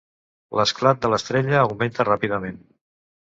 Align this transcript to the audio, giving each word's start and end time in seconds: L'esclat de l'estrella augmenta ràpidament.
L'esclat 0.59 1.03
de 1.03 1.11
l'estrella 1.13 1.59
augmenta 1.65 2.07
ràpidament. 2.09 2.59